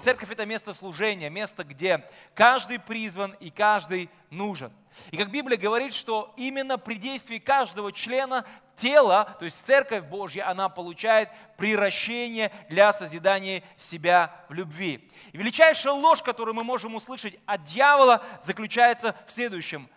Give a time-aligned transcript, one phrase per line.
[0.00, 2.04] Церковь– это место служения, место, где
[2.34, 4.72] каждый призван и каждый нужен.
[5.10, 8.44] И как Библия говорит, что именно при действии каждого члена
[8.76, 15.10] тела, то есть Церковь Божья, она получает приращение для созидания себя в любви.
[15.32, 19.88] И величайшая ложь, которую мы можем услышать от дьявола, заключается в следующем.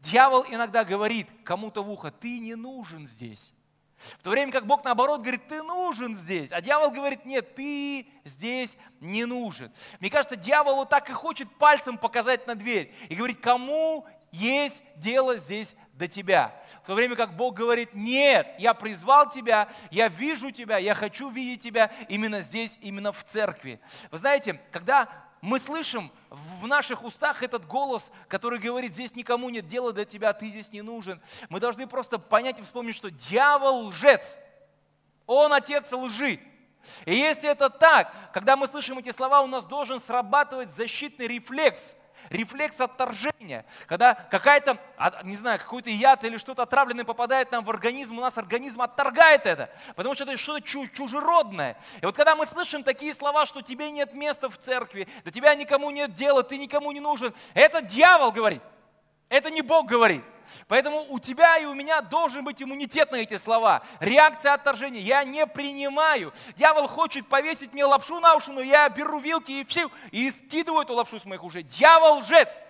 [0.00, 3.54] Дьявол иногда говорит кому-то в ухо, ты не нужен здесь.
[3.96, 6.52] В то время как Бог наоборот говорит, ты нужен здесь.
[6.52, 9.72] А дьявол говорит, нет, ты здесь не нужен.
[10.00, 14.82] Мне кажется, дьявол вот так и хочет пальцем показать на дверь и говорить, кому есть
[14.96, 16.54] дело здесь до тебя.
[16.82, 21.30] В то время как Бог говорит, нет, я призвал тебя, я вижу тебя, я хочу
[21.30, 23.80] видеть тебя именно здесь, именно в церкви.
[24.10, 25.08] Вы знаете, когда
[25.40, 30.32] мы слышим в наших устах этот голос, который говорит, здесь никому нет дела до тебя,
[30.32, 31.20] ты здесь не нужен.
[31.48, 34.36] Мы должны просто понять и вспомнить, что дьявол лжец.
[35.26, 36.40] Он отец лжи.
[37.06, 41.94] И если это так, когда мы слышим эти слова, у нас должен срабатывать защитный рефлекс–
[42.30, 43.64] рефлекс отторжения.
[43.86, 44.78] Когда какая-то,
[45.24, 49.46] не знаю, какой-то яд или что-то отравленное попадает нам в организм, у нас организм отторгает
[49.46, 51.76] это, потому что это что-то чужеродное.
[52.00, 55.54] И вот когда мы слышим такие слова, что тебе нет места в церкви, до тебя
[55.54, 58.62] никому нет дела, ты никому не нужен, это дьявол говорит,
[59.28, 60.22] это не Бог говорит.
[60.68, 63.82] Поэтому у тебя и у меня должен быть иммунитет на эти слова.
[64.00, 65.00] Реакция отторжения.
[65.00, 66.32] Я не принимаю.
[66.56, 70.82] Дьявол хочет повесить мне лапшу на уши, но я беру вилки и все, и скидываю
[70.82, 71.62] эту лапшу с моих ушей.
[71.62, 72.62] Дьявол лжец.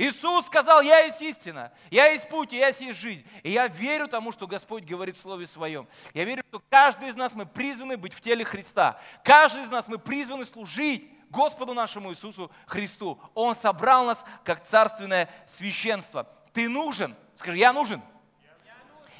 [0.00, 3.22] Иисус сказал, я есть истина, я есть путь, я есть жизнь.
[3.42, 5.86] И я верю тому, что Господь говорит в Слове Своем.
[6.14, 8.98] Я верю, что каждый из нас мы призваны быть в теле Христа.
[9.22, 13.20] Каждый из нас мы призваны служить Господу нашему Иисусу Христу.
[13.34, 16.26] Он собрал нас как царственное священство.
[16.52, 17.16] Ты нужен.
[17.34, 18.02] Скажи, я нужен.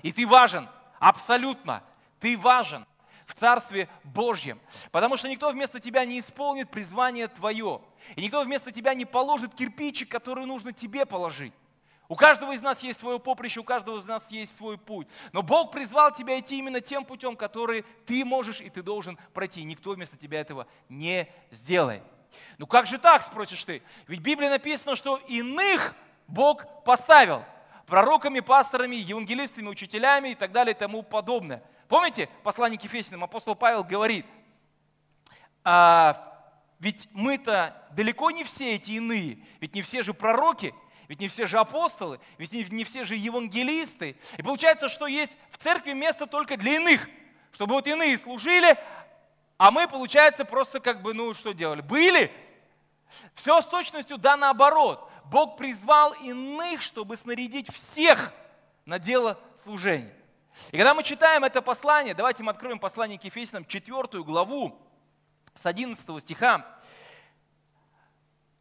[0.02, 0.68] И ты важен.
[0.98, 1.82] Абсолютно.
[2.18, 2.86] Ты важен
[3.26, 4.60] в Царстве Божьем.
[4.90, 7.80] Потому что никто вместо тебя не исполнит призвание твое.
[8.16, 11.52] И никто вместо тебя не положит кирпичик, который нужно тебе положить.
[12.08, 15.06] У каждого из нас есть свое поприще, у каждого из нас есть свой путь.
[15.32, 19.62] Но Бог призвал тебя идти именно тем путем, который ты можешь и ты должен пройти.
[19.62, 22.02] Никто вместо тебя этого не сделает.
[22.58, 23.80] Ну как же так, спросишь ты?
[24.08, 25.94] Ведь в Библии написано, что иных
[26.30, 27.44] Бог поставил
[27.86, 31.62] пророками, пасторами, евангелистами, учителями и так далее и тому подобное.
[31.88, 34.24] Помните, послание к Ефесиным апостол Павел говорит,
[35.64, 36.26] а,
[36.78, 40.72] ведь мы-то далеко не все эти иные, ведь не все же пророки,
[41.08, 44.16] ведь не все же апостолы, ведь не, не все же евангелисты.
[44.36, 47.08] И получается, что есть в церкви место только для иных,
[47.52, 48.78] чтобы вот иные служили,
[49.58, 51.82] а мы, получается, просто как бы, ну что делали?
[51.82, 52.32] Были.
[53.34, 55.09] Все с точностью да наоборот.
[55.30, 58.32] Бог призвал иных, чтобы снарядить всех
[58.84, 60.12] на дело служения.
[60.72, 64.76] И когда мы читаем это послание, давайте мы откроем послание к Ефесянам, 4 главу,
[65.54, 66.66] с 11 стиха.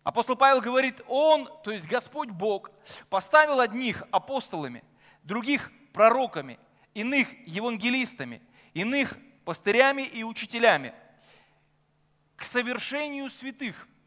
[0.03, 2.69] Апостол Павел говорит, Он, то есть Господь Бог,
[3.09, 4.83] поставил одних апостолами,
[5.23, 6.59] других пророками,
[6.93, 8.43] иных евангелистами,
[8.75, 10.93] иных пастырями и учителями
[12.35, 13.87] к совершению святых–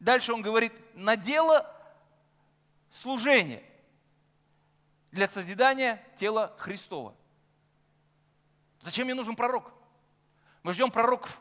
[0.00, 1.70] Дальше он говорит, на дело
[2.90, 3.62] служения
[5.10, 7.14] для созидания тела Христова.
[8.80, 9.72] Зачем мне нужен пророк?
[10.62, 11.40] Мы ждем пророков.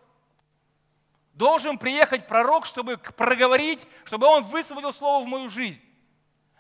[1.34, 5.84] Должен приехать пророк, чтобы проговорить, чтобы он высвободил слово в мою жизнь.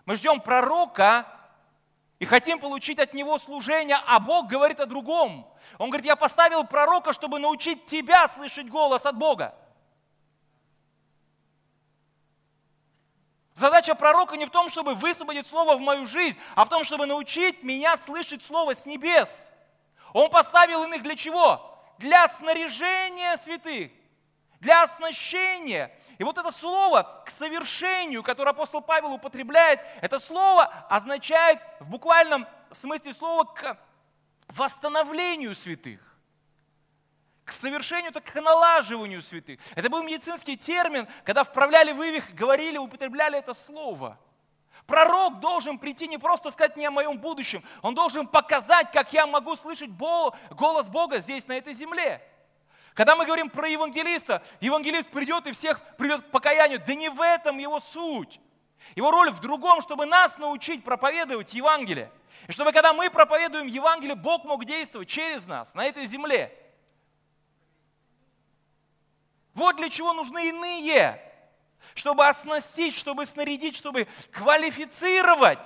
[0.05, 1.25] Мы ждем пророка
[2.19, 5.51] и хотим получить от него служение, а Бог говорит о другом.
[5.77, 9.55] Он говорит, я поставил пророка, чтобы научить тебя слышать голос от Бога.
[13.55, 17.05] Задача пророка не в том, чтобы высвободить слово в мою жизнь, а в том, чтобы
[17.05, 19.51] научить меня слышать слово с небес.
[20.11, 21.73] Он поставил иных для чего?
[21.97, 23.91] Для снаряжения святых,
[24.59, 25.89] для оснащения.
[26.17, 32.45] И вот это слово к совершению, которое апостол Павел употребляет, это слово означает в буквальном
[32.71, 33.77] смысле слова к
[34.49, 36.14] восстановлению святых
[37.45, 39.59] к совершению, так к налаживанию святых.
[39.75, 44.17] Это был медицинский термин, когда вправляли вывих, говорили, употребляли это слово.
[44.87, 49.25] Пророк должен прийти не просто сказать мне о моем будущем, он должен показать, как я
[49.25, 52.21] могу слышать голос Бога здесь, на этой земле.
[52.93, 56.79] Когда мы говорим про евангелиста, евангелист придет и всех приведет к покаянию.
[56.79, 58.39] Да не в этом его суть.
[58.95, 62.09] Его роль в другом, чтобы нас научить проповедовать Евангелие.
[62.47, 66.57] И чтобы когда мы проповедуем Евангелие, Бог мог действовать через нас на этой земле.
[69.55, 71.21] Вот для чего нужны иные.
[71.95, 75.65] Чтобы оснастить, чтобы снарядить, чтобы квалифицировать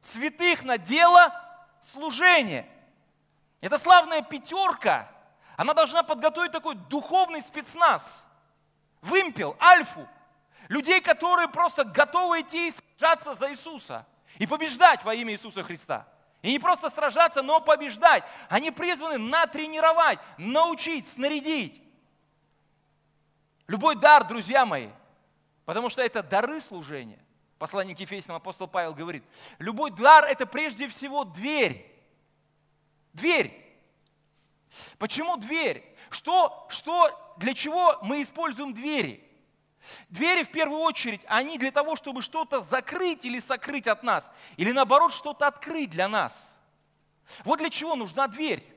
[0.00, 1.34] святых на дело
[1.80, 2.68] служения.
[3.60, 5.08] Это славная пятерка,
[5.56, 8.26] она должна подготовить такой духовный спецназ,
[9.00, 10.06] вымпел, альфу,
[10.68, 14.06] людей, которые просто готовы идти и сражаться за Иисуса
[14.38, 16.06] и побеждать во имя Иисуса Христа.
[16.42, 18.24] И не просто сражаться, но побеждать.
[18.48, 21.80] Они призваны натренировать, научить, снарядить.
[23.72, 24.90] Любой дар, друзья мои,
[25.64, 27.18] потому что это дары служения.
[27.58, 29.24] Посланник Ефесянам апостол Павел говорит,
[29.58, 31.90] любой дар– это прежде всего дверь.
[33.14, 33.80] Дверь.
[34.98, 35.82] Почему дверь?
[36.10, 39.26] Что, что, для чего мы используем двери?
[40.10, 44.70] Двери, в первую очередь, они для того, чтобы что-то закрыть или сокрыть от нас, или
[44.70, 46.58] наоборот, что-то открыть для нас.
[47.42, 48.68] Вот для чего нужна дверь.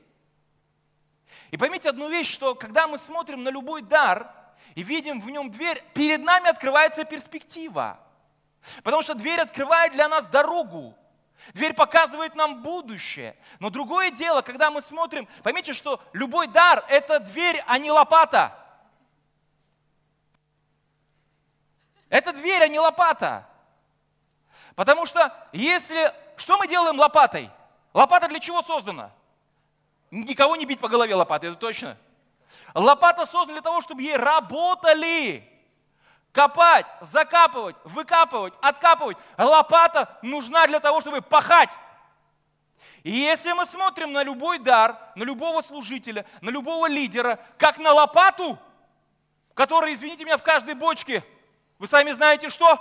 [1.51, 4.44] И поймите одну вещь, что когда мы смотрим на любой дар
[4.75, 7.97] и видим в нем дверь, перед нами открывается перспектива.
[8.83, 10.95] Потому что дверь открывает для нас дорогу.
[11.53, 13.37] Дверь показывает нам будущее.
[13.59, 18.53] Но другое дело, когда мы смотрим, поймите, что любой дар– это дверь, а не лопата.
[22.09, 23.47] Это дверь, а не лопата.
[24.75, 26.13] Потому что если...
[26.37, 27.49] Что мы делаем лопатой?
[27.93, 29.11] Лопата для чего создана?
[30.11, 31.97] Никого не бить по голове лопатой, это точно.
[32.73, 35.51] Лопата создана для того, чтобы ей работали.
[36.31, 39.17] Копать, закапывать, выкапывать, откапывать.
[39.37, 41.71] Лопата нужна для того, чтобы пахать.
[43.03, 47.91] И если мы смотрим на любой дар, на любого служителя, на любого лидера, как на
[47.91, 48.59] лопату,
[49.53, 51.23] которая, извините меня, в каждой бочке,
[51.77, 52.79] вы сами знаете что?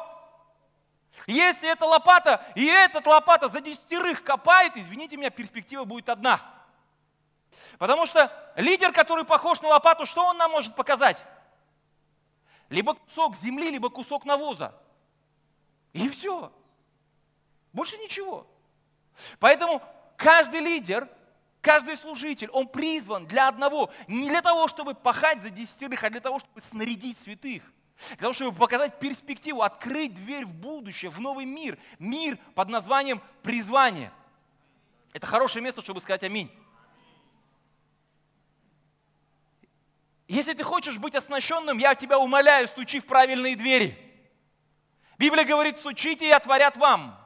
[1.27, 6.41] Если эта лопата и этот лопата за десятерых копает, извините меня, перспектива будет одна.
[7.79, 11.25] Потому что лидер, который похож на лопату, что он нам может показать?
[12.69, 14.75] Либо кусок земли, либо кусок навоза.
[15.93, 16.53] И все.
[17.73, 18.47] Больше ничего.
[19.39, 19.83] Поэтому
[20.17, 21.09] каждый лидер,
[21.61, 26.21] каждый служитель, он призван для одного, не для того, чтобы пахать за десятерых, а для
[26.21, 27.62] того, чтобы снарядить святых.
[28.09, 31.79] Для того, чтобы показать перспективу, открыть дверь в будущее, в новый мир.
[31.99, 34.12] Мир под названием призвание.
[35.12, 36.51] Это хорошее место, чтобы сказать аминь.
[40.26, 43.99] Если ты хочешь быть оснащенным, я тебя умоляю, стучи в правильные двери.
[45.19, 47.19] Библия говорит, стучите и отворят вам.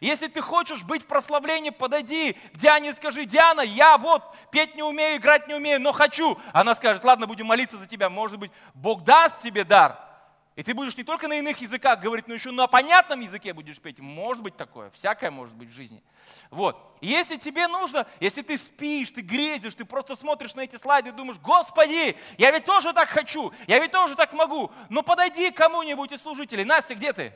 [0.00, 4.74] Если ты хочешь быть в прославлении, подойди к Диане и скажи, Диана, я вот петь
[4.74, 6.38] не умею, играть не умею, но хочу.
[6.52, 8.10] Она скажет, ладно, будем молиться за тебя.
[8.10, 10.09] Может быть, Бог даст тебе дар.
[10.60, 13.80] И ты будешь не только на иных языках говорить, но еще на понятном языке будешь
[13.80, 13.98] петь.
[13.98, 16.02] Может быть такое, всякое может быть в жизни.
[16.50, 16.98] Вот.
[17.00, 21.08] И если тебе нужно, если ты спишь, ты грезишь, ты просто смотришь на эти слайды
[21.08, 24.70] и думаешь, Господи, я ведь тоже так хочу, я ведь тоже так могу.
[24.90, 26.64] Но подойди к кому-нибудь из служителей.
[26.64, 27.32] Настя, где ты?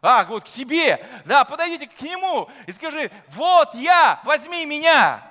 [0.00, 5.28] А, вот к себе, да, подойдите к нему и скажи, вот я, возьми меня.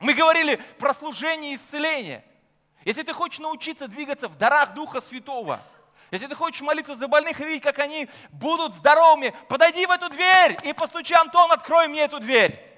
[0.00, 2.24] Мы говорили про служение и исцеление.
[2.84, 5.60] Если ты хочешь научиться двигаться в дарах Духа Святого,
[6.10, 10.10] если ты хочешь молиться за больных и видеть, как они будут здоровыми, подойди в эту
[10.10, 12.68] дверь и постучи, Антон, открой мне эту дверь.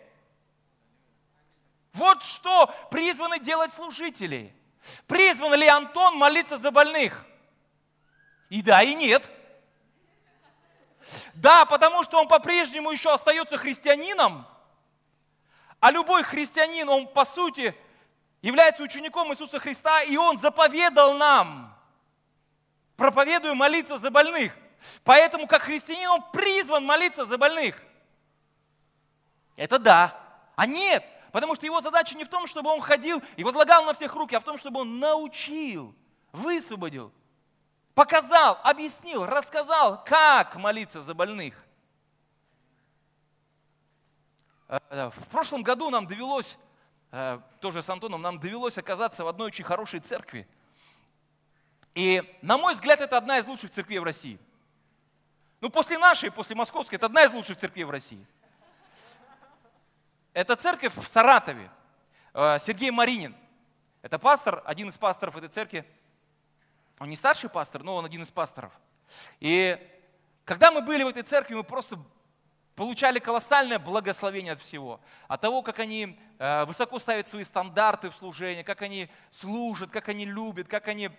[1.93, 4.55] Вот что призваны делать служители.
[5.07, 7.25] Призван ли Антон молиться за больных?
[8.51, 9.31] И да, и нет.
[11.35, 14.47] Да, потому что он по-прежнему еще остается христианином,
[15.81, 17.75] а любой христианин, он по сути
[18.45, 21.75] является учеником Иисуса Христа, и он заповедал нам,
[22.95, 24.55] проповедуя молиться за больных.
[25.03, 27.83] Поэтому, как христианин, он призван молиться за больных.
[29.57, 30.21] Это да.
[30.57, 33.95] А нет, потому что его задача не в том, чтобы он ходил и возлагал на
[33.95, 35.95] всех руки, а в том, чтобы он научил,
[36.31, 37.15] высвободил,
[37.95, 41.55] показал, объяснил, рассказал, как молиться за больных.
[44.69, 46.59] Э, в прошлом году нам довелось,
[47.61, 50.49] тоже с Антоном, нам довелось оказаться в одной очень хорошей церкви.
[51.95, 54.39] И, на мой взгляд, это одна из лучших церквей в России.
[55.61, 58.27] Ну, после нашей, после московской, это одна из лучших церквей в России.
[60.33, 61.71] Это церковь в Саратове.
[62.33, 63.37] Сергей Маринин.
[64.03, 65.87] Это пастор, один из пасторов этой церкви.
[66.99, 68.73] Он не старший пастор, но он один из пасторов.
[69.39, 69.79] И
[70.45, 71.97] когда мы были в этой церкви, мы просто
[72.75, 75.01] получали колоссальное благословение от всего.
[75.29, 80.09] От того, как они э, высоко ставят свои стандарты в служении, как они служат, как
[80.09, 81.11] они любят, как они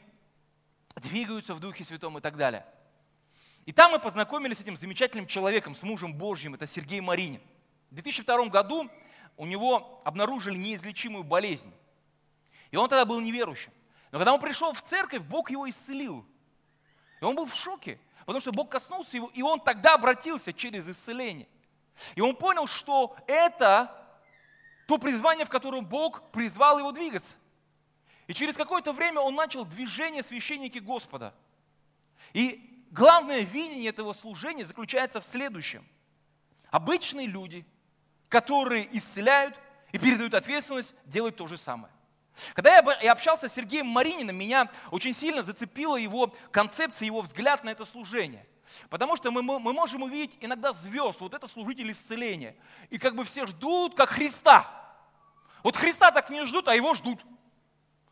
[0.95, 2.65] двигаются в Духе Святом и так далее.
[3.65, 7.41] И там мы познакомились с этим замечательным человеком, с мужем Божьим, это Сергей Маринин.
[7.89, 8.89] В 2002 году
[9.37, 11.73] у него обнаружили неизлечимую болезнь.
[12.71, 13.71] И он тогда был неверующим.
[14.11, 16.25] Но когда он пришел в церковь, Бог его исцелил.
[17.21, 20.89] И он был в шоке, потому что Бог коснулся его, и он тогда обратился через
[20.89, 21.47] исцеление.
[22.15, 23.95] И он понял, что это
[24.87, 27.35] то призвание, в котором Бог призвал его двигаться.
[28.27, 31.33] И через какое-то время он начал движение священники Господа.
[32.33, 35.87] И главное видение этого служения заключается в следующем.
[36.71, 37.65] Обычные люди,
[38.27, 39.55] которые исцеляют
[39.91, 41.93] и передают ответственность, делают то же самое.
[42.53, 47.69] Когда я общался с Сергеем Марининым, меня очень сильно зацепила его концепция, его взгляд на
[47.69, 48.45] это служение.
[48.89, 52.55] Потому что мы, мы, можем увидеть иногда звезд, вот это служители исцеления.
[52.89, 54.69] И как бы все ждут, как Христа.
[55.63, 57.23] Вот Христа так не ждут, а его ждут.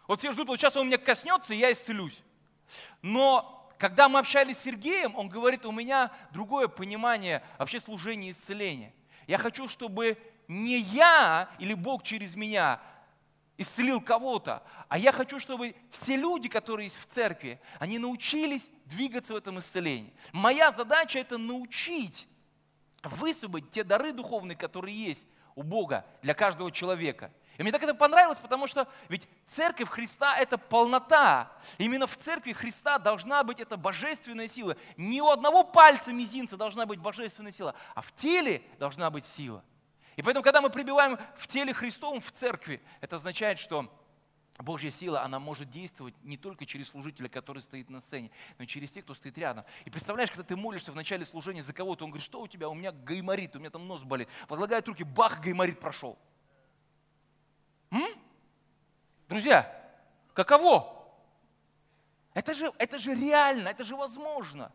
[0.08, 2.22] Вот все ждут, вот сейчас он меня коснется, и я исцелюсь.
[3.01, 8.94] Но когда мы общались с Сергеем, он говорит, у меня другое понимание вообще служения исцеления.
[9.27, 12.80] Я хочу, чтобы не я или Бог через меня
[13.57, 19.33] исцелил кого-то, а я хочу, чтобы все люди, которые есть в церкви, они научились двигаться
[19.33, 20.13] в этом исцелении.
[20.31, 22.27] Моя задача это научить
[23.03, 27.31] высвободить те дары духовные, которые есть у Бога для каждого человека.
[27.57, 31.51] И мне так это понравилось, потому что ведь церковь Христа– это полнота.
[31.77, 34.75] Именно в церкви Христа должна быть эта божественная сила.
[34.98, 39.63] Не у одного пальца мизинца должна быть божественная сила, а в теле должна быть сила.
[40.15, 43.91] И поэтому, когда мы прибиваем в теле Христовом, в церкви, это означает, что
[44.58, 48.67] Божья сила, она может действовать не только через служителя, который стоит на сцене, но и
[48.67, 49.65] через тех, кто стоит рядом.
[49.86, 52.70] И представляешь, когда ты молишься в начале служения за кого-то, он говорит, что у тебя?
[52.70, 54.29] У меня гайморит, у меня там нос болит.
[54.48, 56.20] Возлагает руки, бах, гайморит прошел.
[57.89, 58.08] М?
[59.27, 59.91] Друзья,
[60.34, 61.03] каково?
[62.36, 64.72] Это же, это же реально, это же возможно.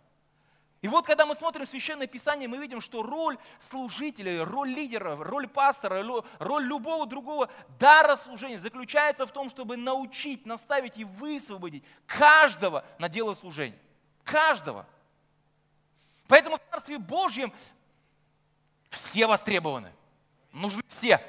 [0.80, 5.48] И вот когда мы смотрим Священное Писание, мы видим, что роль служителя, роль лидера, роль
[5.48, 6.04] пастора,
[6.38, 13.08] роль любого другого дара служения заключается в том, чтобы научить, наставить и высвободить каждого на
[13.08, 13.78] дело служения.
[14.22, 14.86] Каждого.
[16.28, 17.52] Поэтому в Царстве Божьем
[18.90, 19.92] все востребованы.
[20.52, 21.20] Нужны все.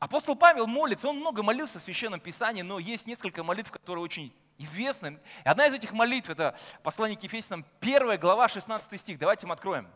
[0.00, 4.32] Апостол Павел молится, он много молился в Священном Писании, но есть несколько молитв, которые очень
[4.58, 5.18] известны.
[5.44, 9.18] И одна из этих молитв, это послание к Ефесянам, 1 глава, 16 стих.
[9.18, 9.88] Давайте мы откроем.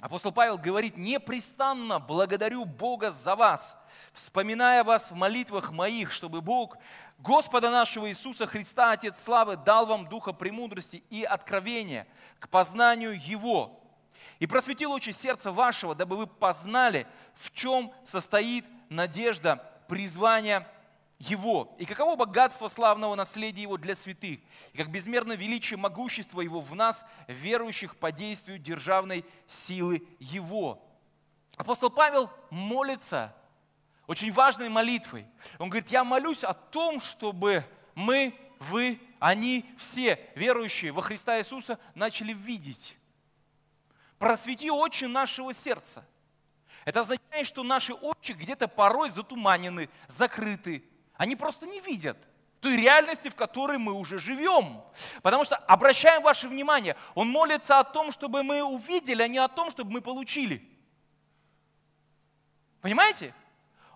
[0.00, 3.76] Апостол Павел говорит, непрестанно благодарю Бога за вас,
[4.14, 6.78] вспоминая вас в молитвах моих, чтобы Бог,
[7.18, 12.06] Господа нашего Иисуса Христа, Отец Славы, дал вам духа премудрости и откровения
[12.38, 13.78] к познанию Его,
[14.38, 20.66] и просветил очи сердца вашего, дабы вы познали, в чем состоит надежда призвания
[21.20, 24.40] его, и каково богатство славного наследия Его для святых,
[24.72, 30.82] и как безмерно величие могущества Его в нас, верующих по действию державной силы Его.
[31.58, 33.36] Апостол Павел молится
[34.06, 35.26] очень важной молитвой.
[35.58, 41.78] Он говорит, я молюсь о том, чтобы мы, вы, они, все верующие во Христа Иисуса
[41.94, 42.96] начали видеть.
[44.18, 46.06] Просвети очи нашего сердца.
[46.86, 50.82] Это означает, что наши очи где-то порой затуманены, закрыты,
[51.20, 52.16] они просто не видят
[52.62, 54.82] той реальности, в которой мы уже живем.
[55.20, 59.48] Потому что, обращаем ваше внимание, он молится о том, чтобы мы увидели, а не о
[59.48, 60.66] том, чтобы мы получили.
[62.80, 63.34] Понимаете?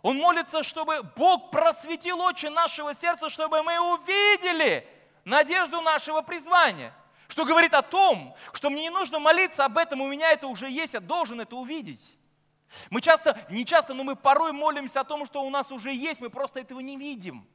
[0.03, 4.87] Он молится, чтобы Бог просветил очи нашего сердца, чтобы мы увидели
[5.25, 6.95] надежду нашего призвания.
[7.29, 10.69] Что говорит о том, что мне не нужно молиться об этом, у меня это уже
[10.69, 12.19] есть, я должен это увидеть.
[12.91, 16.21] Мы часто, не часто, но мы порой молимся о том, что у нас уже есть,
[16.21, 17.47] мы просто этого не видим.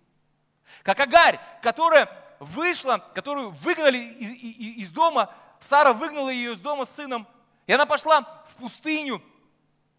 [0.84, 6.96] Как Агарь, которая вышла, которую выгнали из, из, дома, Сара выгнала ее из дома с
[6.96, 7.28] сыном,
[7.68, 9.22] и она пошла в пустыню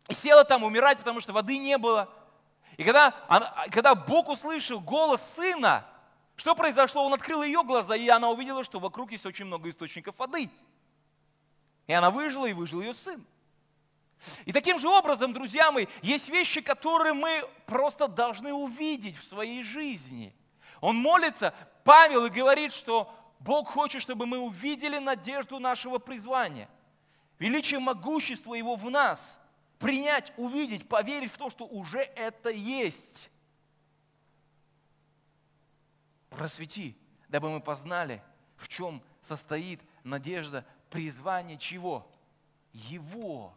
[0.09, 2.09] и села там умирать, потому что воды не было.
[2.77, 3.13] И когда,
[3.71, 5.85] когда Бог услышал голос сына,
[6.37, 7.05] что произошло?
[7.05, 10.51] Он открыл ее глаза, и она увидела, что вокруг есть очень много источников воды.
[11.87, 13.23] И она выжила, и выжил ее сын.
[14.45, 19.63] И таким же образом, друзья мои, есть вещи, которые мы просто должны увидеть в своей
[19.63, 20.35] жизни.
[20.81, 26.69] Он молится, Павел, и говорит, что Бог хочет, чтобы мы увидели надежду нашего призвания,
[27.39, 29.41] величие могущества Его в нас,
[29.79, 33.31] принять, увидеть, поверить в то, что уже это есть.
[36.29, 36.97] Просвети,
[37.29, 38.23] дабы мы познали,
[38.57, 42.07] в чем состоит надежда призвания чего?
[42.73, 43.55] Его.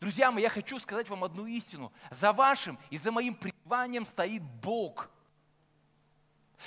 [0.00, 1.92] Друзья мои, я хочу сказать вам одну истину.
[2.10, 5.10] За вашим и за моим призванием стоит Бог.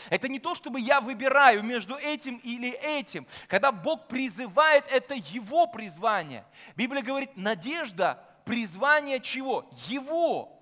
[0.10, 3.26] Это не то, чтобы я выбираю между этим или этим.
[3.48, 6.46] Когда Бог призывает, это Его призвание.
[6.76, 9.70] Библия говорит, надежда, призвание чего?
[9.88, 10.54] Его.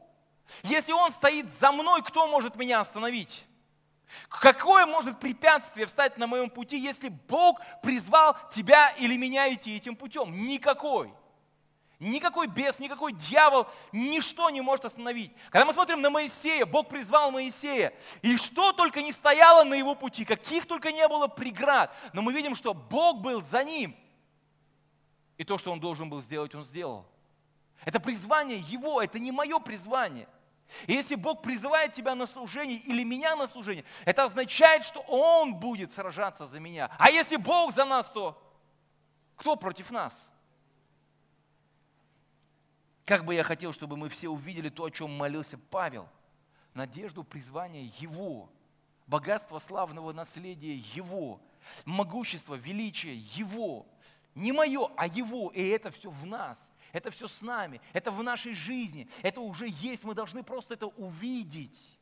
[0.64, 3.46] Если Он стоит за мной, кто может меня остановить?
[4.30, 9.96] Какое может препятствие встать на моем пути, если Бог призвал тебя или меня идти этим
[9.96, 10.32] путем?
[10.32, 11.14] Никакой.
[12.05, 15.31] Никакой бес, никакой дьявол, ничто не может остановить.
[15.50, 19.95] Когда мы смотрим на Моисея, Бог призвал Моисея, и что только не стояло на его
[19.95, 23.95] пути, каких только не было преград, но мы видим, что Бог был за ним.
[25.38, 27.07] И то, что он должен был сделать, он сделал.
[27.83, 30.29] Это призвание его, это не мое призвание.
[30.85, 35.55] И если Бог призывает тебя на служение или меня на служение, это означает, что Он
[35.55, 36.95] будет сражаться за меня.
[37.00, 38.39] А если Бог за нас, то
[39.35, 40.31] кто против нас?
[43.05, 46.09] Как бы я хотел, чтобы мы все увидели то, о чем молился Павел.
[46.74, 48.51] Надежду призвания Его,
[49.05, 51.39] богатство славного наследия Его,
[51.85, 53.85] могущество, величие Его.
[54.33, 55.51] Не мое, а Его.
[55.51, 56.71] И это все в нас.
[56.91, 57.79] Это все с нами.
[57.93, 59.07] Это в нашей жизни.
[59.21, 60.03] Это уже есть.
[60.03, 62.00] Мы должны просто это увидеть.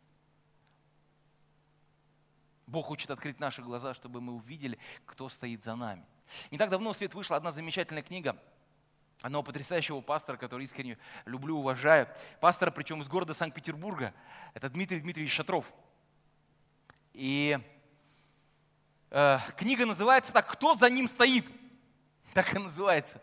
[2.66, 6.06] Бог хочет открыть наши глаза, чтобы мы увидели, кто стоит за нами.
[6.50, 8.42] Не так давно в свет вышла одна замечательная книга
[9.24, 12.10] одного потрясающего пастора, который искренне люблю, уважаю.
[12.42, 14.14] Пастора, причем из города Санкт-Петербурга.
[14.54, 15.74] Это Дмитрий Дмитриевич Шатров.
[17.14, 17.58] И
[19.12, 21.50] э, книга называется так «Кто за ним стоит?»
[22.34, 23.22] Так и называется.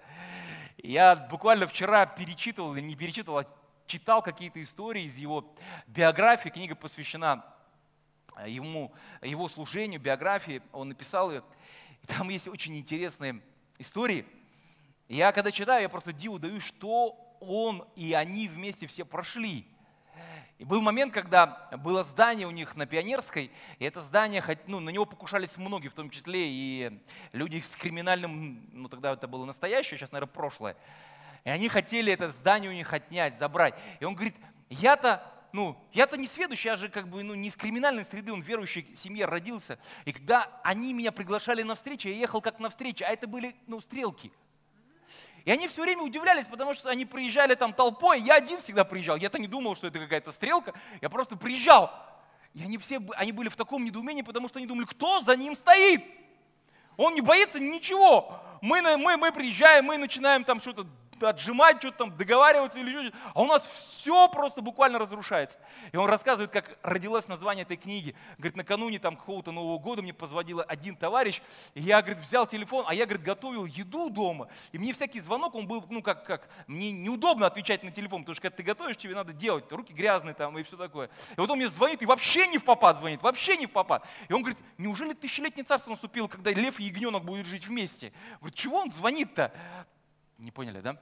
[0.78, 3.44] Я буквально вчера перечитывал, не перечитывал, а
[3.86, 5.54] читал какие-то истории из его
[5.86, 6.48] биографии.
[6.48, 7.44] Книга посвящена
[8.46, 10.62] ему, его служению, биографии.
[10.72, 11.42] Он написал ее.
[12.02, 13.42] И там есть очень интересные
[13.78, 14.24] истории.
[15.10, 19.66] Я когда читаю, я просто диву даю, что он и они вместе все прошли.
[20.58, 23.50] И был момент, когда было здание у них на Пионерской,
[23.80, 27.00] и это здание, ну, на него покушались многие, в том числе и
[27.32, 30.76] люди с криминальным, ну тогда это было настоящее, сейчас, наверное, прошлое.
[31.42, 33.74] И они хотели это здание у них отнять, забрать.
[33.98, 34.36] И он говорит,
[34.68, 38.44] я-то ну, я-то не сведущий, я же как бы ну, не из криминальной среды, он
[38.44, 39.80] в верующей семье родился.
[40.04, 43.56] И когда они меня приглашали на встречу, я ехал как на встречу, а это были
[43.66, 44.30] ну, стрелки.
[45.44, 49.16] И они все время удивлялись, потому что они приезжали там толпой, я один всегда приезжал,
[49.16, 51.90] я-то не думал, что это какая-то стрелка, я просто приезжал.
[52.52, 55.54] И они все они были в таком недоумении, потому что они думали, кто за ним
[55.54, 56.04] стоит.
[56.96, 58.40] Он не боится ничего.
[58.60, 60.86] Мы, мы, мы приезжаем, мы начинаем там что-то
[61.28, 63.16] отжимать, что-то там договариваться или что-то.
[63.34, 65.60] А у нас все просто буквально разрушается.
[65.92, 68.14] И он рассказывает, как родилось название этой книги.
[68.38, 71.42] Говорит, накануне там какого-то Нового года мне позвонил один товарищ,
[71.74, 74.48] и я, говорит, взял телефон, а я, говорит, готовил еду дома.
[74.72, 78.34] И мне всякий звонок, он был, ну как, как, мне неудобно отвечать на телефон, потому
[78.34, 81.08] что когда ты готовишь, тебе надо делать, руки грязные там и все такое.
[81.36, 84.06] И вот он мне звонит, и вообще не в попад звонит, вообще не в попад.
[84.28, 88.12] И он говорит, неужели тысячелетнее царство наступило, когда лев и ягненок будут жить вместе?
[88.40, 89.52] Говорит, чего он звонит-то?
[90.38, 90.96] Не поняли, да?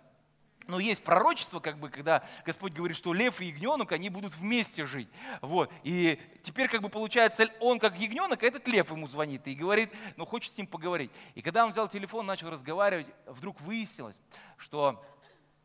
[0.68, 4.84] Но есть пророчество, как бы, когда Господь говорит, что лев и ягненок, они будут вместе
[4.84, 5.08] жить.
[5.40, 5.72] Вот.
[5.82, 9.90] И теперь, как бы, получается, он как ягненок, а этот лев ему звонит и говорит,
[10.16, 11.10] ну, хочет с ним поговорить.
[11.34, 14.20] И когда он взял телефон, начал разговаривать, вдруг выяснилось,
[14.58, 15.02] что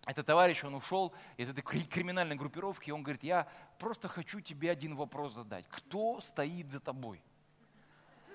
[0.05, 3.45] этот товарищ, он ушел из этой криминальной группировки, и он говорит, я
[3.79, 5.65] просто хочу тебе один вопрос задать.
[5.67, 7.21] Кто стоит за тобой?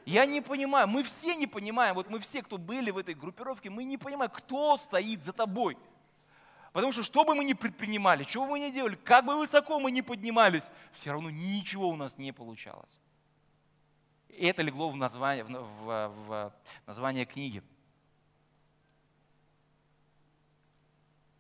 [0.04, 3.70] Я не понимаю, мы все не понимаем, вот мы все, кто были в этой группировке,
[3.70, 5.78] мы не понимаем, кто стоит за тобой.
[6.78, 9.80] Потому что что бы мы ни предпринимали, что бы мы ни делали, как бы высоко
[9.80, 13.00] мы ни поднимались, все равно ничего у нас не получалось.
[14.28, 16.52] И это легло в название, в, в, в
[16.86, 17.64] название книги.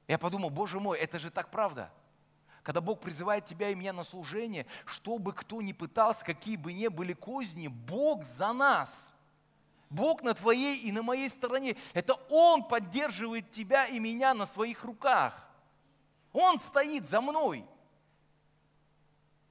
[0.08, 1.92] Я подумал, боже мой, это же так правда.
[2.64, 6.88] Когда Бог призывает тебя и меня на служение, чтобы кто ни пытался, какие бы ни
[6.88, 9.12] были козни, Бог за нас–
[9.90, 11.76] Бог на твоей и на моей стороне.
[11.94, 15.48] Это Он поддерживает тебя и меня на своих руках.
[16.32, 17.64] Он стоит за мной.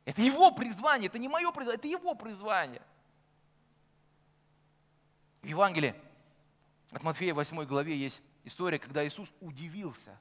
[0.06, 2.82] Это Его призвание, это не мое призвание, это Его призвание.
[5.42, 5.96] В Евангелии
[6.92, 10.18] от Матфея 8 главе есть история, когда Иисус удивился.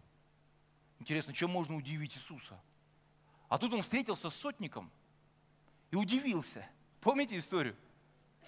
[0.98, 2.60] Интересно, чем можно удивить Иисуса?
[3.48, 4.90] А тут он встретился с сотником
[5.90, 6.66] и удивился.
[7.00, 7.76] Помните историю?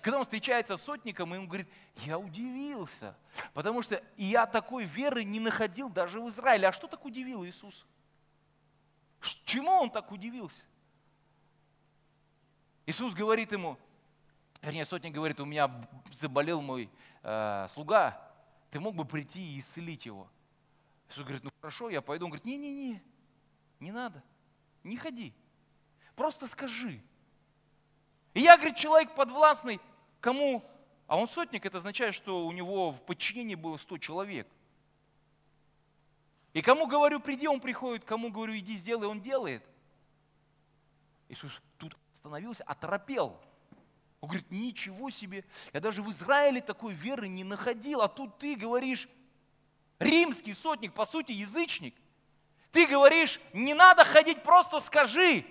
[0.09, 3.15] Когда он встречается с сотником, и он говорит, я удивился,
[3.53, 6.67] потому что я такой веры не находил даже в Израиле.
[6.67, 7.87] А что так удивило Иисус?
[9.45, 10.65] Чему он так удивился?
[12.87, 13.77] Иисус говорит ему,
[14.63, 15.71] вернее, сотник говорит, у меня
[16.11, 16.89] заболел мой
[17.23, 18.19] э, слуга,
[18.71, 20.27] ты мог бы прийти и исцелить его.
[21.11, 22.25] Иисус говорит, ну хорошо, я пойду.
[22.25, 23.03] Он говорит, не-не-не,
[23.79, 24.23] не надо,
[24.85, 25.35] не ходи,
[26.17, 27.03] просто скажи.
[28.33, 29.81] И я, говорит, человек подвластный,
[30.21, 30.65] кому?
[31.07, 34.49] А он сотник, это означает, что у него в подчинении было 100 человек.
[36.53, 39.65] И кому говорю, приди, он приходит, кому говорю, иди, сделай, он делает.
[41.29, 43.41] Иисус тут остановился, оторопел.
[44.21, 48.57] Он говорит, ничего себе, я даже в Израиле такой веры не находил, а тут ты
[48.57, 49.09] говоришь,
[49.99, 51.95] римский сотник, по сути, язычник.
[52.73, 55.47] Ты говоришь, не надо ходить, просто скажи.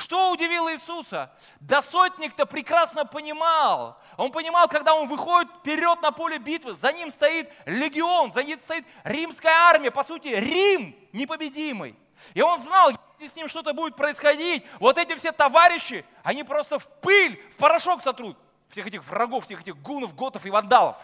[0.00, 1.30] Что удивило Иисуса?
[1.60, 4.00] Да сотник-то прекрасно понимал.
[4.16, 8.58] Он понимал, когда он выходит вперед на поле битвы, за ним стоит легион, за ним
[8.60, 11.98] стоит римская армия, по сути, Рим непобедимый.
[12.32, 16.78] И он знал, если с ним что-то будет происходить, вот эти все товарищи, они просто
[16.78, 18.38] в пыль, в порошок сотрут
[18.70, 20.96] всех этих врагов, всех этих гунов, готов и вандалов.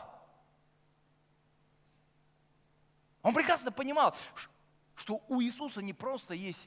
[3.20, 4.16] Он прекрасно понимал,
[4.94, 6.66] что у Иисуса не просто есть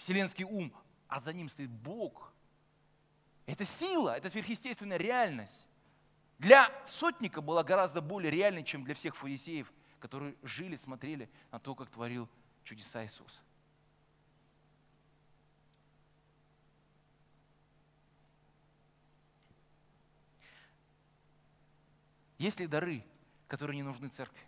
[0.00, 0.72] вселенский ум,
[1.08, 2.32] а за ним стоит Бог.
[3.44, 5.66] Это сила, это сверхъестественная реальность.
[6.38, 11.74] Для сотника была гораздо более реальной, чем для всех фарисеев, которые жили, смотрели на то,
[11.74, 12.28] как творил
[12.64, 13.42] чудеса Иисус.
[22.38, 23.04] Есть ли дары,
[23.48, 24.40] которые не нужны церкви?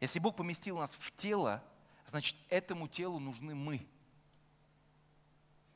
[0.00, 1.62] Если Бог поместил нас в тело,
[2.06, 3.86] значит, этому телу нужны мы.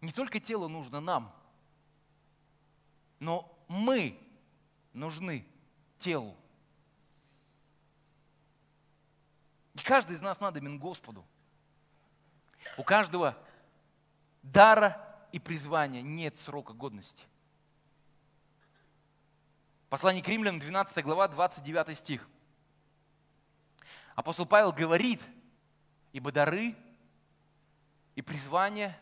[0.00, 1.34] Не только тело нужно нам,
[3.18, 4.18] но мы
[4.92, 5.46] нужны
[5.98, 6.36] телу.
[9.74, 11.26] И каждый из нас надобен Господу.
[12.76, 13.36] У каждого
[14.42, 17.26] дара и призвания нет срока годности.
[19.88, 22.28] Послание к римлянам, 12 глава, 29 стих.
[24.14, 25.20] Апостол Павел говорит–
[26.12, 26.74] Ибо дары
[28.16, 28.98] и призвания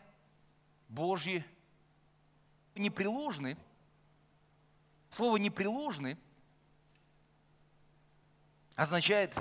[0.87, 1.43] Божьи
[2.75, 3.57] непреложны.
[5.09, 6.17] Слово непреложны
[8.75, 9.35] означает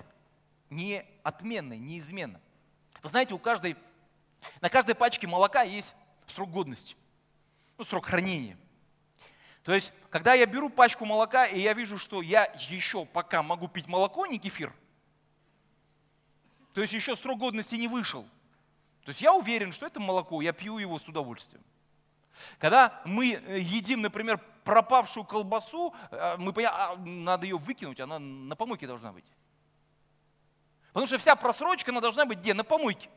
[0.70, 2.40] неотменно, неизменно.
[3.02, 3.76] Вы знаете, у каждой,
[4.60, 5.94] на каждой пачке молока есть
[6.26, 6.96] срок годности,
[7.76, 8.58] ну, срок хранения.
[9.62, 13.68] То есть, когда я беру пачку молока, и я вижу, что я еще пока могу
[13.68, 14.72] пить молоко, не кефир–
[16.72, 18.24] то есть еще срок годности не вышел.
[19.04, 21.64] То есть я уверен, что это молоко, я пью его с удовольствием.
[22.58, 28.54] Когда мы э, едим, например, пропавшую колбасу, э, мы понимаем, надо ее выкинуть, она на
[28.54, 29.24] помойке должна быть.
[30.88, 32.54] Потому что вся просрочка, она должна быть где?
[32.54, 33.08] На помойке.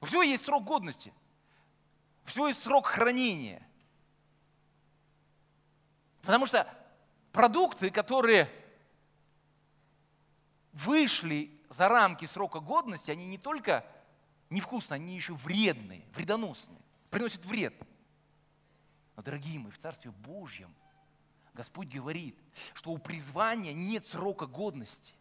[0.00, 1.12] У всего есть срок годности.
[2.24, 3.66] У всего есть срок хранения.
[6.22, 6.66] Потому что
[7.32, 8.50] продукты, которые
[10.72, 13.84] вышли за рамки срока годности, они не только
[14.50, 16.80] невкусные, они еще вредные, вредоносные,
[17.10, 17.74] приносят вред.
[19.16, 20.74] Но, дорогие мои, в Царстве Божьем
[21.54, 22.38] Господь говорит,
[22.74, 25.14] что у призвания нет срока годности.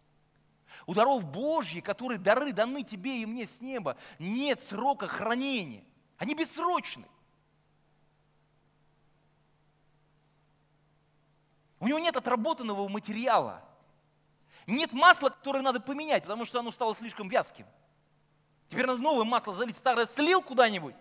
[0.86, 5.84] У даров Божьих, которые дары даны тебе и мне с неба, нет срока хранения.
[6.18, 7.06] Они бессрочны.
[11.80, 13.69] У него нет отработанного материала.
[14.70, 17.66] Нет масла, которое надо поменять, потому что оно стало слишком вязким.
[18.70, 20.96] Теперь надо новое масло залить, старое слил куда-нибудь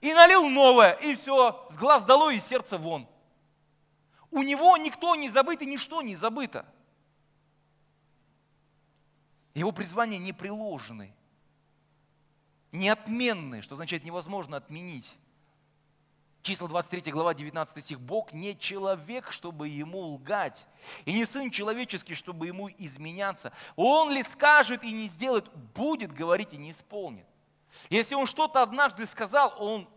[0.00, 3.08] и налил новое, и все, с глаз долой и сердце вон.
[4.30, 6.66] У него никто не забыт и ничто не забыто.
[9.54, 11.14] Его призвания не приложены,
[12.72, 15.16] неотменны, что означает невозможно отменить.
[16.46, 18.00] Числа 23 глава 19 стих.
[18.00, 20.68] Бог не человек, чтобы ему лгать,
[21.04, 23.52] и не сын человеческий, чтобы ему изменяться.
[23.74, 27.26] Он ли скажет и не сделает, будет говорить и не исполнит.
[27.90, 29.88] Если он что-то однажды сказал, он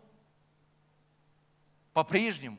[1.92, 2.58] по-прежнему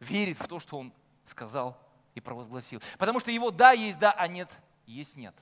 [0.00, 1.76] верит в то, что он сказал
[2.14, 2.80] и провозгласил.
[2.96, 4.48] Потому что его да есть да, а нет
[4.86, 5.34] есть нет.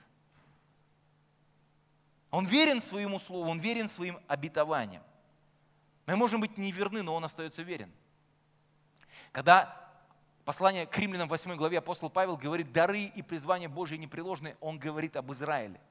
[2.29, 5.01] Он верен своему слову, он верен своим обетованиям.
[6.07, 7.91] Мы можем быть неверны, но он остается верен.
[9.33, 9.77] Когда
[10.45, 14.79] послание к римлянам в 8 главе апостол Павел говорит, дары и призвания Божьи непреложны, он
[14.79, 15.81] говорит об Израиле.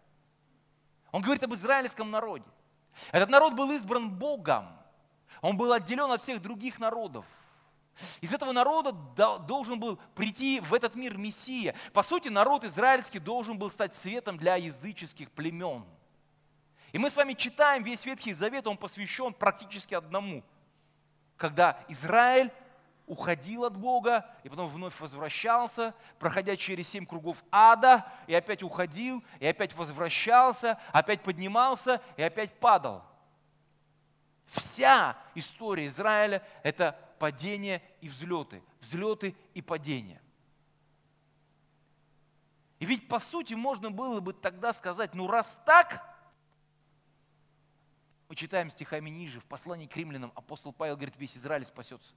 [1.13, 2.47] Он говорит об израильском народе.
[3.13, 4.69] Этот народ был избран Богом.
[5.43, 7.27] Он был отделен от всех других народов.
[8.23, 8.93] Из этого народа
[9.41, 11.75] должен был прийти в этот мир Мессия.
[11.93, 15.85] По сути, народ израильский должен был стать светом для языческих племен–
[16.97, 20.43] и мы с вами читаем весь Ветхий Завет, он посвящен практически одному.
[21.37, 22.51] Когда Израиль
[23.07, 29.23] уходил от Бога и потом вновь возвращался, проходя через семь кругов ада, и опять уходил,
[29.41, 33.05] и опять возвращался, опять поднимался и опять падал.
[34.47, 40.23] Вся история Израиля– это падение и взлеты, взлеты и падения.
[42.79, 46.16] И ведь по сути можно было бы тогда сказать, ну раз так,
[48.37, 52.15] читаем стихами ниже, в послании к римлянам апостол Павел говорит, весь Израиль спасется.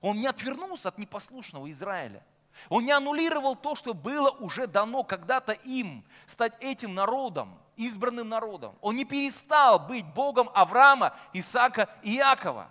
[0.00, 2.24] Он не отвернулся от непослушного Израиля.
[2.68, 8.76] Он не аннулировал то, что было уже дано когда-то им, стать этим народом, избранным народом.
[8.80, 12.70] Он не перестал быть Богом Авраама, Исаака и Иакова.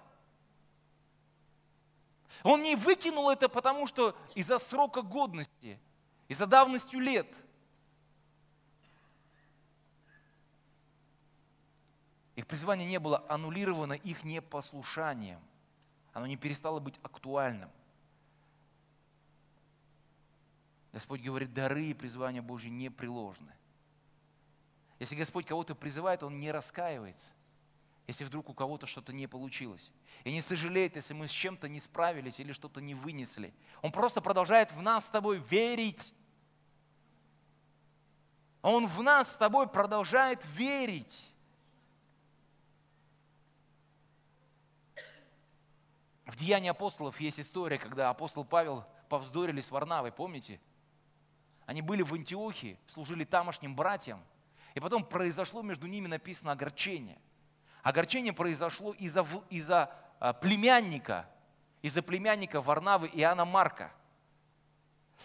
[2.43, 5.79] Он не выкинул это, потому что из-за срока годности,
[6.27, 7.27] из-за давностью лет.
[12.37, 15.39] Их призвание не было аннулировано их непослушанием.
[16.13, 17.71] Оно не перестало быть актуальным.
[20.93, 23.51] Господь говорит, дары и призвания Божьи не приложены.
[24.99, 27.31] Если Господь кого-то призывает, Он не раскаивается,
[28.05, 29.91] если вдруг у кого-то что-то не получилось.
[30.23, 33.51] И не сожалеет, если мы с чем-то не справились или что-то не вынесли.
[33.81, 36.13] Он просто продолжает в нас с тобой верить.
[38.61, 41.33] Он в нас с тобой продолжает верить.
[46.27, 50.59] В Деянии апостолов есть история, когда апостол Павел повздорили с Варнавой, помните?
[51.65, 54.21] Они были в Антиохии, служили тамошним братьям,
[54.75, 57.17] и потом произошло между ними написано огорчение.
[57.81, 61.29] Огорчение произошло из-за, из-за а, племянника,
[61.81, 63.93] из-за племянника Варнавы Иоанна Марка.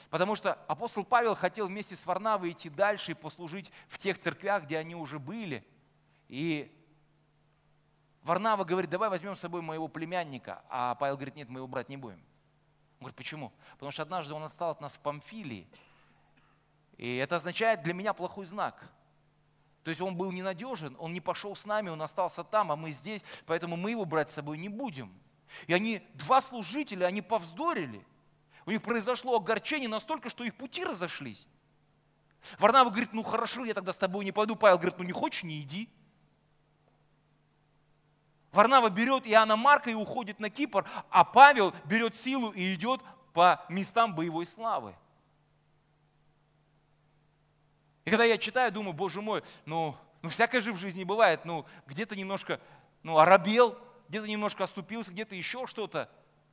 [0.09, 4.65] Потому что апостол Павел хотел вместе с Варнавой идти дальше и послужить в тех церквях,
[4.65, 5.67] где они уже были.
[6.29, 6.73] И
[8.23, 10.65] Варнава говорит, давай возьмем с собой моего племянника.
[10.69, 12.19] А Павел говорит, нет, мы его брать не будем.
[12.99, 13.53] Он говорит, почему?
[13.73, 15.69] Потому что однажды он отстал от нас в Памфилии,
[16.99, 18.89] и это означает для меня плохой знак.
[19.83, 22.93] То есть он был ненадежен, он не пошел с нами, он остался там, а мы
[22.93, 25.13] здесь, поэтому мы его брать с собой не будем.
[25.67, 28.07] И они, два служителя, они повздорили.
[28.65, 31.49] У них произошло огорчение настолько, что их пути разошлись.
[32.59, 34.55] Варнава говорит, ну хорошо, я тогда с тобой не пойду.
[34.55, 35.89] Павел говорит, ну не хочешь, не иди.
[38.53, 43.01] Варнава берет Иоанна Марка и уходит на Кипр, а Павел берет силу и идет
[43.33, 44.95] по местам боевой славы.
[48.05, 51.65] И когда я читаю, думаю, боже мой, ну, ну всякое же в жизни бывает, ну
[51.87, 52.61] где-то немножко
[53.03, 56.11] ну, оробел, где-то немножко оступился, где-то еще что-то.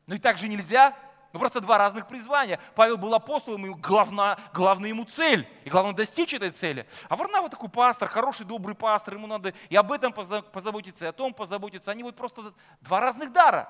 [0.07, 0.97] Ну и так же нельзя.
[1.31, 2.59] Ну просто два разных призвания.
[2.75, 5.47] Павел был апостолом, и главная, главная ему цель.
[5.63, 6.87] И главное достичь этой цели.
[7.07, 11.13] А Варнава такой пастор, хороший, добрый пастор, ему надо и об этом позаботиться, и о
[11.13, 11.91] том позаботиться.
[11.91, 13.69] Они вот просто два разных дара.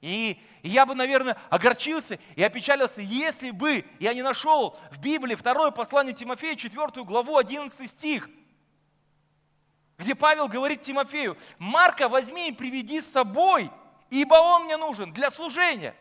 [0.00, 5.70] И, я бы, наверное, огорчился и опечалился, если бы я не нашел в Библии второе
[5.70, 8.28] послание Тимофея, 4 главу, 11 стих,
[9.98, 13.70] где Павел говорит Тимофею, Марка возьми и приведи с собой,
[14.10, 15.96] ибо он мне нужен для служения.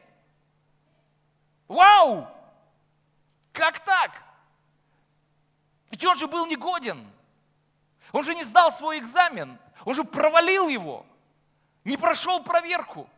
[1.67, 2.27] Вау!
[3.53, 4.23] Как так?
[5.91, 7.09] Ведь он же был негоден.
[8.11, 9.59] Он же не сдал свой экзамен.
[9.85, 11.05] Он же провалил его.
[11.83, 13.09] Не прошел проверку.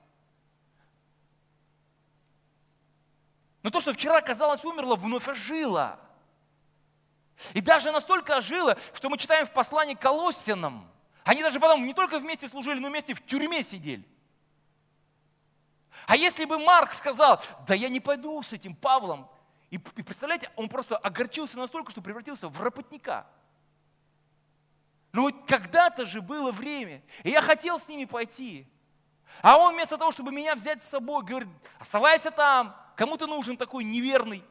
[3.64, 6.00] Но то, что вчера, казалось, умерло, вновь ожило.
[7.54, 10.90] И даже настолько ожило, что мы читаем в послании к.
[11.24, 14.04] Они даже потом не только вместе служили, но вместе в тюрьме сидели.
[16.08, 19.30] А если бы Марк сказал, да я не пойду с этим Павлом,
[19.70, 23.26] и, и представляете, он просто огорчился настолько, что превратился в работника.
[25.14, 28.68] Ну вот когда-то же было время, и я хотел с ними пойти.
[29.42, 33.58] А он вместо того, чтобы меня взять с собой, говорит, оставайся там, Кому ты нужен
[33.58, 34.44] такой неверный?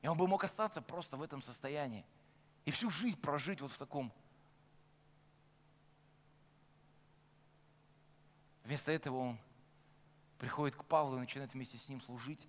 [0.00, 2.06] И он бы мог остаться просто в этом состоянии.
[2.64, 4.10] И всю жизнь прожить вот в таком.
[8.68, 9.38] Вместо этого он
[10.38, 12.46] приходит к Павлу и начинает вместе с ним служить,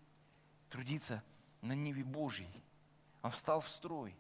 [0.70, 1.24] трудиться
[1.62, 2.52] на Ниве Божьей.
[3.22, 4.14] Он встал в строй.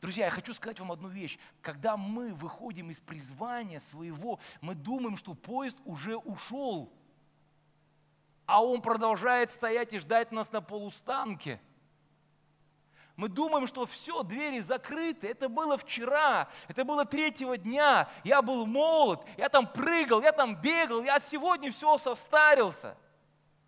[0.00, 1.38] Друзья, я хочу сказать вам одну вещь.
[1.60, 6.90] Когда мы выходим из призвания своего, мы думаем, что поезд уже ушел
[8.48, 11.60] а он продолжает стоять и ждать нас на полустанке.
[13.18, 15.26] Мы думаем, что все, двери закрыты.
[15.26, 18.08] Это было вчера, это было третьего дня.
[18.24, 22.96] Я был молод, я там прыгал, я там бегал, я сегодня все состарился.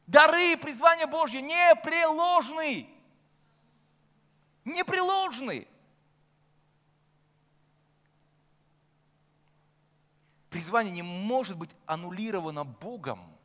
[0.06, 2.88] Дары, призвания Божьи непреложны.
[4.64, 5.68] Непреложны.
[10.48, 13.36] Призвание не может быть аннулировано Богом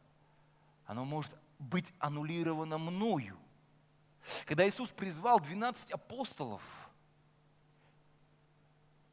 [0.86, 3.38] оно может быть аннулировано мною.
[4.46, 6.62] Когда Иисус призвал 12 апостолов,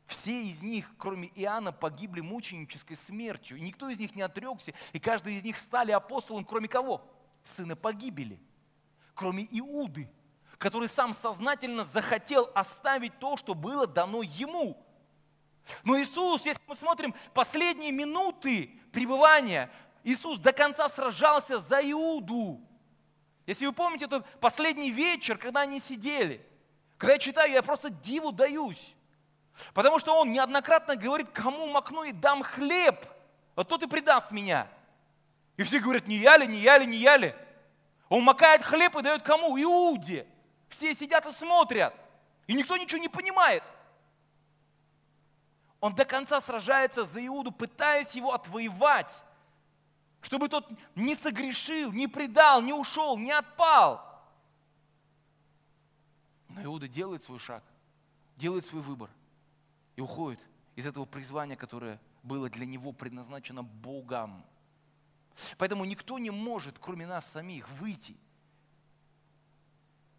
[0.06, 3.56] все из них, кроме Иоанна, погибли мученической смертью.
[3.56, 7.04] И никто из них не отрекся, и каждый из них стали апостолом, кроме кого?
[7.42, 8.40] Сына погибели.
[9.14, 10.10] кроме Иуды,
[10.58, 14.82] который сам сознательно захотел оставить то, что было дано ему.
[15.84, 19.70] Но Иисус, если мы смотрим последние минуты пребывания,
[20.02, 22.60] Иисус до конца сражался за Иуду.
[23.46, 26.44] Если вы помните этот последний вечер, когда они сидели,
[26.96, 28.94] когда я читаю, я просто диву даюсь.
[29.74, 33.04] Потому что он неоднократно говорит, кому макну и дам хлеб,
[33.54, 34.68] а тот и предаст меня.
[35.56, 37.34] И все говорят, не я ли, не я ли, не я ли.
[38.08, 39.60] Он макает хлеб и дает кому?
[39.60, 40.26] Иуде.
[40.68, 41.94] Все сидят и смотрят.
[42.46, 43.62] И никто ничего не понимает.
[45.80, 49.22] Он до конца сражается за Иуду, пытаясь его отвоевать,
[50.22, 54.08] чтобы тот не согрешил, не предал, не ушел, не отпал.
[56.48, 57.64] Но Иуда делает свой шаг,
[58.36, 59.10] делает свой выбор
[59.96, 60.40] и уходит
[60.76, 64.44] из этого призвания, которое было для него предназначено Богом.
[65.58, 68.16] Поэтому никто не может, кроме нас самих, выйти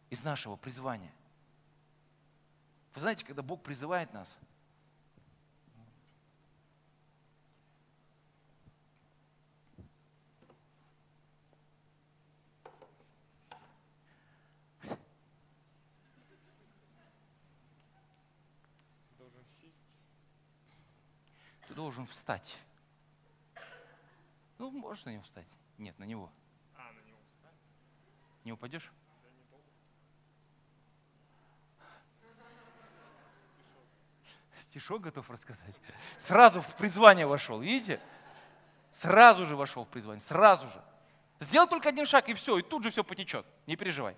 [0.10, 1.14] из нашего призвания.
[2.94, 4.38] Вы знаете, когда Бог призывает нас,
[21.74, 22.56] ты должен встать.
[24.60, 25.48] Ну, можешь на него встать?
[25.80, 26.30] Нет, на него.
[26.78, 27.56] А, на него встать?
[28.46, 28.92] Не упадешь?
[34.60, 35.76] Стишок готов рассказать.
[36.18, 38.00] Сразу в призвание вошел, видите?
[38.92, 40.82] Сразу же вошел в призвание, сразу же.
[41.40, 43.48] Сделал только один шаг, и все, и тут же все потечет.
[43.66, 44.16] Не переживай.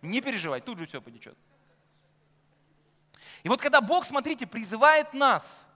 [0.00, 1.36] Не переживай, тут же все потечет.
[3.42, 5.66] И вот когда Бог, смотрите, призывает нас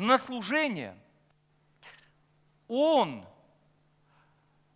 [0.00, 0.96] на служение–
[2.72, 3.26] он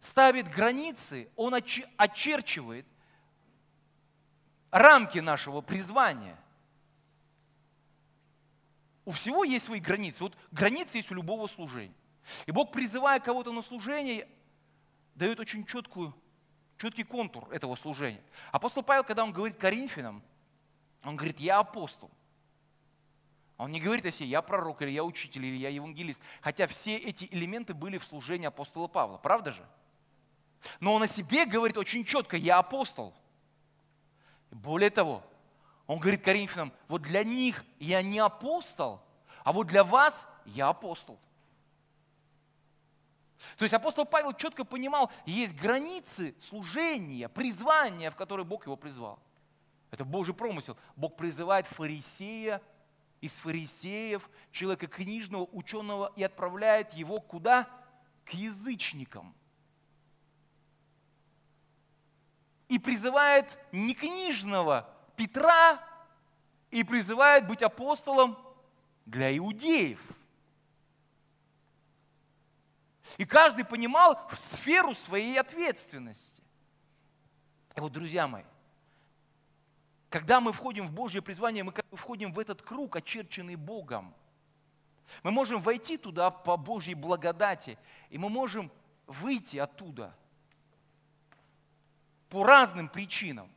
[0.01, 2.85] ставит границы, Он очерчивает
[4.73, 6.37] рамки нашего призвания.
[9.05, 10.25] У всего есть свои границы.
[10.25, 11.95] Вот границы есть у любого служения.
[12.47, 14.29] И Бог, призывая кого-то на служение,
[15.15, 16.13] дает очень четкую,
[16.79, 18.25] четкий контур этого служения.
[18.51, 20.21] Апостол Павел, когда он говорит Коринфянам,
[21.05, 22.11] он говорит, я апостол–
[23.57, 26.21] он не говорит о себе, я пророк, или я учитель, или я евангелист.
[26.41, 29.65] Хотя все эти элементы были в служении апостола Павла, правда же?
[30.81, 33.15] Но он о себе говорит очень четко, я апостол.
[34.51, 35.23] Более того,
[35.87, 39.01] он говорит Коринфянам, вот для них я не апостол,
[39.45, 41.19] а вот для вас я апостол.
[43.57, 49.19] То есть апостол Павел четко понимал, есть границы служения, призвания, в которые Бог его призвал.
[49.91, 50.77] Это Божий промысел.
[50.97, 52.61] Бог призывает фарисея
[53.25, 57.71] из фарисеев, человека книжного, ученого, и отправляет его куда?
[58.27, 59.35] К язычникам.
[62.69, 65.83] И призывает не книжного Петра,
[66.71, 68.37] и призывает быть апостолом
[69.07, 70.03] для иудеев.
[73.17, 76.43] И каждый понимал в сферу своей ответственности.
[77.75, 78.45] И вот, друзья мои,
[80.15, 84.15] когда мы входим в Божье призвание, мы как бы входим в этот круг, очерченный Богом.
[85.25, 87.77] Мы можем войти туда по Божьей благодати,
[88.11, 88.71] и мы можем
[89.09, 90.17] выйти оттуда
[92.29, 93.51] по разным причинам.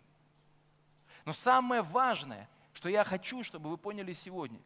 [1.25, 4.59] Но самое важное, что я хочу, чтобы вы поняли сегодня,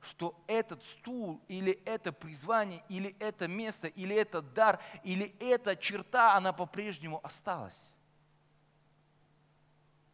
[0.00, 6.34] что этот стул или это призвание, или это место, или этот дар, или эта черта,
[6.34, 7.90] она по-прежнему осталась.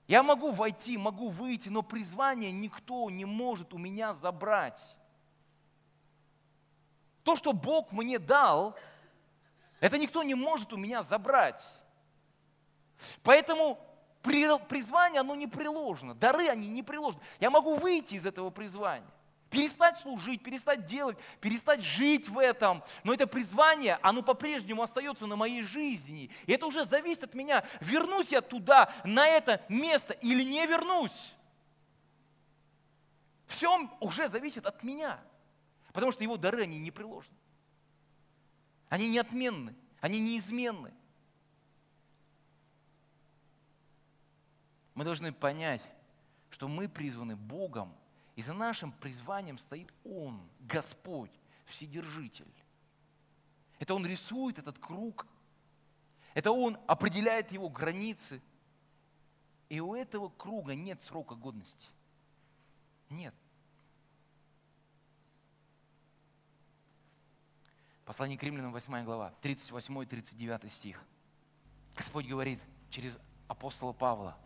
[0.08, 4.96] Я могу войти, могу выйти, но призвание никто не может у меня забрать.
[7.22, 8.74] То, что Бог мне дал,
[9.80, 11.68] это никто не может у меня забрать.
[13.22, 13.78] Поэтому
[14.22, 16.14] призвание, оно не приложено.
[16.14, 17.22] Дары, они не приложены.
[17.38, 19.06] Я могу выйти из этого призвания.
[19.50, 22.84] Перестать служить, перестать делать, перестать жить в этом.
[23.02, 26.30] Но это призвание, оно по-прежнему остается на моей жизни.
[26.46, 31.34] И это уже зависит от меня, вернусь я туда, на это место или не вернусь.
[33.46, 35.18] Все уже зависит от меня.
[35.92, 37.36] Потому что его дары, они не приложены.
[38.90, 40.92] Они неотменны, они неизменны.
[44.94, 45.82] Мы должны понять,
[46.50, 47.96] что мы призваны Богом
[48.38, 51.32] и за нашим призванием стоит Он, Господь,
[51.64, 52.46] Вседержитель.
[53.80, 55.26] Это Он рисует этот круг,
[56.34, 58.40] это Он определяет его границы.
[59.68, 61.88] И у этого круга нет срока годности.
[63.10, 63.34] Нет.
[68.04, 71.04] Послание к римлянам, 8 глава, 38 и 39 стих.
[71.96, 73.18] Господь говорит, через
[73.48, 74.38] апостола Павла.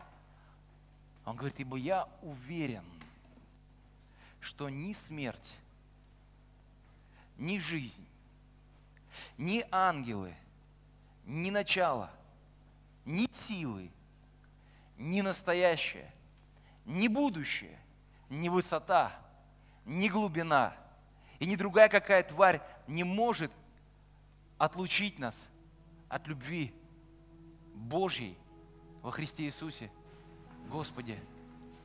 [1.25, 2.83] Он говорит, ибо я уверен,
[4.43, 5.57] что ни смерть,
[7.37, 8.05] ни жизнь,
[9.37, 10.35] ни ангелы,
[11.25, 12.11] ни начало,
[13.05, 13.89] ни силы,
[14.97, 16.11] ни настоящее,
[16.85, 17.79] ни будущее,
[18.29, 19.17] ни высота,
[19.85, 20.75] ни глубина
[21.39, 23.51] и ни другая какая тварь не может
[24.57, 25.47] отлучить нас
[26.09, 26.73] от любви
[27.73, 28.37] Божьей
[29.01, 29.89] во Христе Иисусе,
[30.69, 31.17] Господе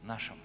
[0.02, 0.38] нашем.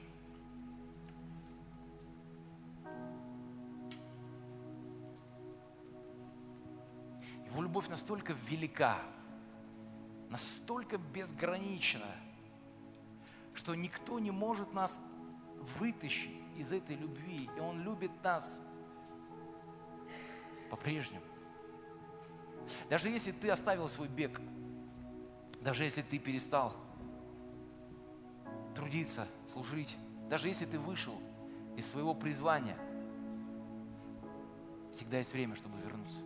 [7.83, 8.99] Любовь настолько велика,
[10.29, 12.07] настолько безгранична,
[13.53, 14.99] что никто не может нас
[15.77, 17.49] вытащить из этой любви.
[17.57, 18.61] И Он любит нас
[20.69, 21.25] по-прежнему.
[22.89, 24.39] Даже если ты оставил свой бег,
[25.61, 26.73] даже если ты перестал
[28.75, 29.97] трудиться, служить,
[30.29, 31.19] даже если ты вышел
[31.75, 32.77] из своего призвания,
[34.93, 36.21] всегда есть время, чтобы вернуться.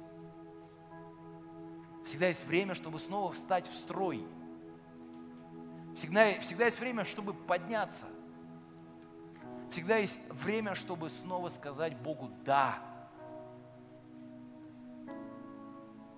[2.08, 4.26] Всегда есть время, чтобы снова встать в строй.
[5.93, 8.05] Всегда, всегда есть время, чтобы подняться.
[9.72, 12.80] Всегда есть время, чтобы снова сказать Богу «да».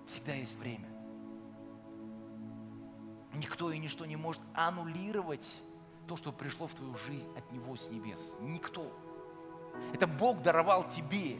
[0.06, 0.88] Всегда есть время.
[3.34, 5.52] Никто и ничто не может аннулировать
[6.06, 8.36] то, что пришло в твою жизнь от Него с небес.
[8.40, 8.92] Никто.
[9.92, 11.36] Это Бог даровал тебе.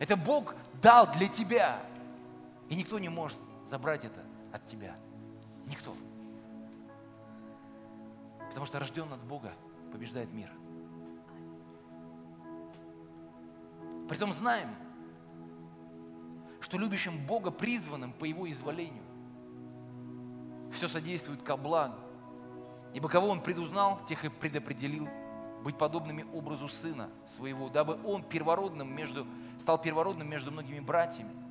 [0.00, 1.82] Это Бог дал для тебя.
[2.68, 4.96] И никто не может забрать это от тебя.
[5.66, 5.94] Никто.
[8.48, 9.52] Потому что рожден от Бога
[9.92, 10.50] побеждает мир.
[14.08, 14.74] Притом знаем,
[16.60, 19.04] что любящим Бога призванным по Его изволению
[20.72, 21.98] все содействует ко благу.
[22.94, 25.08] Ибо кого Он предузнал, тех и предопределил
[25.62, 29.26] быть подобными образу Сына Своего, дабы Он первородным между,
[29.58, 31.47] стал первородным между многими братьями.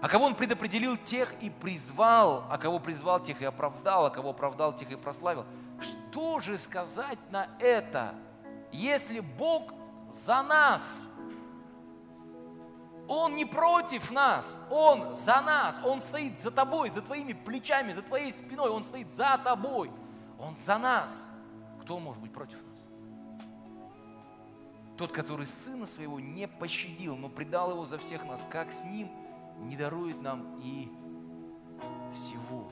[0.00, 4.30] А кого Он предопределил, тех и призвал, а кого призвал, тех и оправдал, а кого
[4.30, 5.44] оправдал, тех и прославил.
[5.80, 8.14] Что же сказать на это,
[8.70, 9.72] если Бог
[10.10, 11.08] за нас–
[13.08, 18.02] он не против нас, Он за нас, Он стоит за тобой, за твоими плечами, за
[18.02, 19.90] твоей спиной, Он стоит за тобой,
[20.38, 21.30] Он за нас.
[21.80, 22.86] Кто может быть против нас?
[24.98, 29.10] Тот, который Сына Своего не пощадил, но предал Его за всех нас, как с Ним
[29.60, 30.90] не дарует нам и
[32.14, 32.68] всего.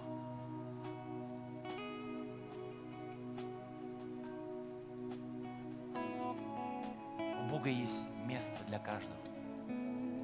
[7.42, 9.16] У Бога есть место для каждого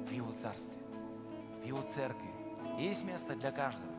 [0.07, 0.77] в Его Царстве,
[1.61, 2.29] в Его Церкви.
[2.77, 3.93] Есть место для каждого.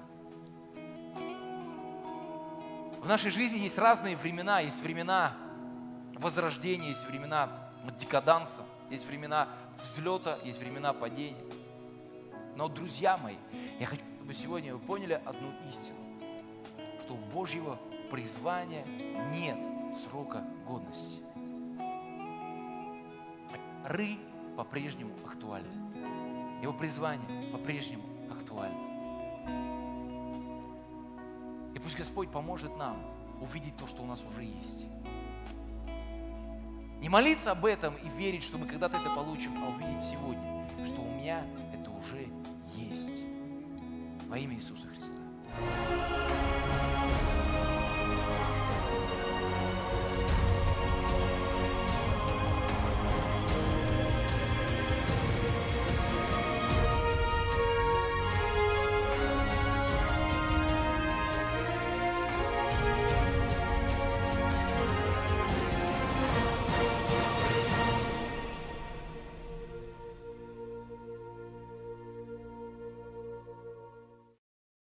[3.05, 4.61] В нашей жизни есть разные времена.
[4.61, 5.37] Есть времена
[6.15, 9.49] возрождения, есть времена декаданса, есть времена
[9.83, 11.37] взлета, есть времена падения.
[12.57, 13.37] Но, друзья мои,
[13.81, 15.99] я хочу, чтобы сегодня вы поняли одну истину,
[17.01, 17.79] что у Божьего
[18.11, 18.87] призвания
[19.33, 19.59] нет
[19.97, 21.21] срока годности.
[23.85, 24.17] Ры
[24.57, 25.69] по-прежнему актуальны.
[26.63, 28.79] Его призвание по-прежнему актуально.
[31.75, 32.97] И пусть Господь поможет нам
[33.43, 34.87] увидеть то, что у нас уже есть.
[37.01, 41.03] Не молиться об этом и верить, что мы когда-то это получим, а увидеть сегодня, что
[41.03, 41.45] у меня
[41.75, 42.29] это уже
[42.77, 43.23] есть.
[44.29, 45.17] Во имя Иисуса Христа.